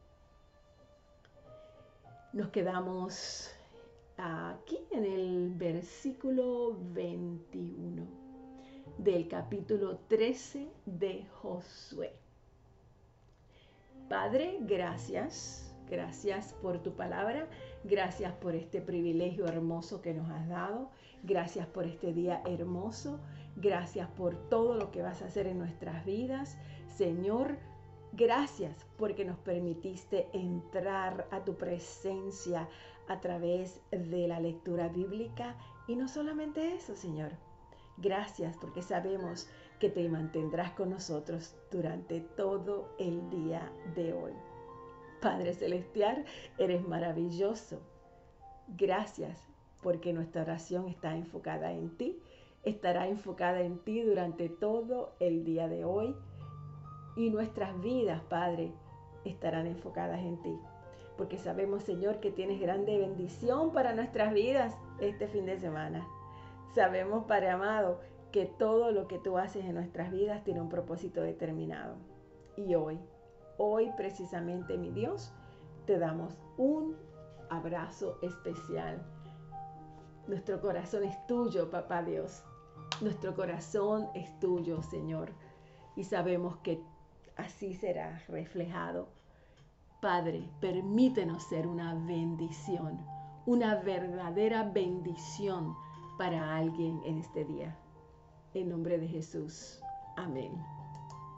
Nos 2.34 2.50
quedamos 2.50 3.52
aquí 4.18 4.80
en 4.90 5.06
el 5.06 5.52
versículo 5.52 6.76
21 6.76 8.08
del 8.98 9.28
capítulo 9.28 10.00
13 10.08 10.68
de 10.88 11.28
Josué. 11.28 12.12
Padre, 14.10 14.58
gracias 14.62 15.66
Gracias 15.90 16.54
por 16.62 16.82
tu 16.82 16.96
palabra, 16.96 17.48
gracias 17.86 18.34
por 18.34 18.56
este 18.56 18.82
privilegio 18.82 19.46
hermoso 19.46 20.02
que 20.02 20.14
nos 20.14 20.30
has 20.32 20.48
dado, 20.50 20.90
gracias 21.24 21.68
por 21.68 21.86
este 21.86 22.14
día 22.14 22.42
hermoso, 22.46 23.20
gracias 23.56 24.10
por 24.10 24.36
todo 24.50 24.76
lo 24.76 24.92
que 24.92 25.02
vas 25.02 25.22
a 25.22 25.28
hacer 25.28 25.48
en 25.48 25.60
nuestras 25.60 26.04
vidas. 26.04 26.58
Señor, 26.88 27.58
gracias 28.12 28.86
porque 28.98 29.24
nos 29.24 29.38
permitiste 29.38 30.28
entrar 30.34 31.28
a 31.32 31.44
tu 31.46 31.56
presencia 31.56 32.68
a 33.08 33.22
través 33.22 33.82
de 33.92 34.28
la 34.28 34.40
lectura 34.40 34.88
bíblica 34.88 35.56
y 35.88 35.96
no 35.96 36.08
solamente 36.08 36.76
eso, 36.76 36.96
Señor. 36.96 37.34
Gracias 37.98 38.58
porque 38.58 38.82
sabemos 38.82 39.48
que 39.80 39.90
te 39.90 40.10
mantendrás 40.10 40.72
con 40.72 40.90
nosotros 40.90 41.56
durante 41.72 42.20
todo 42.20 42.96
el 42.98 43.30
día 43.30 43.72
de 43.96 44.14
hoy. 44.14 44.34
Padre 45.26 45.56
Celestial, 45.56 46.24
eres 46.60 46.88
maravilloso. 46.88 47.82
Gracias 48.78 49.42
porque 49.82 50.14
nuestra 50.14 50.44
oración 50.44 50.88
está 50.88 51.16
enfocada 51.16 51.72
en 51.72 51.98
ti, 51.98 52.22
estará 52.64 53.08
enfocada 53.08 53.62
en 53.62 53.80
ti 53.80 54.04
durante 54.04 54.50
todo 54.50 55.16
el 55.20 55.44
día 55.44 55.68
de 55.68 55.84
hoy 55.84 56.16
y 57.16 57.32
nuestras 57.32 57.82
vidas, 57.82 58.22
Padre, 58.30 58.72
estarán 59.24 59.66
enfocadas 59.66 60.20
en 60.20 60.40
ti. 60.44 60.60
Porque 61.18 61.40
sabemos, 61.40 61.82
Señor, 61.82 62.20
que 62.20 62.30
tienes 62.30 62.62
grande 62.62 63.00
bendición 63.00 63.74
para 63.74 63.96
nuestras 63.96 64.32
vidas 64.32 64.78
este 65.00 65.28
fin 65.28 65.48
de 65.48 65.58
semana. 65.58 66.08
Sabemos, 66.76 67.26
Padre 67.26 67.50
amado, 67.50 68.00
que 68.32 68.46
todo 68.46 68.92
lo 68.92 69.08
que 69.08 69.18
tú 69.18 69.40
haces 69.40 69.66
en 69.66 69.74
nuestras 69.74 70.12
vidas 70.12 70.44
tiene 70.44 70.62
un 70.62 70.70
propósito 70.70 71.24
determinado. 71.24 71.96
Y 72.58 72.76
hoy 72.76 73.00
Hoy 73.58 73.92
precisamente, 73.96 74.78
mi 74.78 74.92
Dios, 74.92 75.32
te 75.86 75.98
damos 75.98 76.34
un 76.58 76.96
abrazo 77.50 78.18
especial. 78.22 79.02
Nuestro 80.28 80.60
corazón 80.60 81.04
es 81.04 81.28
tuyo, 81.28 81.70
papá 81.70 82.04
Dios. 82.04 82.44
Nuestro 83.02 83.36
corazón 83.36 84.10
es 84.14 84.40
tuyo, 84.40 84.82
Señor. 84.82 85.32
Y 85.96 86.04
sabemos 86.04 86.58
que 86.58 86.82
así 87.36 87.76
será 87.76 88.24
reflejado. 88.28 89.08
Padre, 90.02 90.50
permítenos 90.60 91.44
ser 91.44 91.68
una 91.68 91.94
bendición, 91.94 93.06
una 93.46 93.76
verdadera 93.76 94.64
bendición 94.64 95.76
para 96.18 96.56
alguien 96.58 97.02
en 97.06 97.20
este 97.20 97.46
día. 97.46 97.78
En 98.54 98.70
nombre 98.70 98.98
de 98.98 99.08
Jesús. 99.08 99.80
Amén. 100.16 100.75